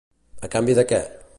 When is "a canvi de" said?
0.47-0.87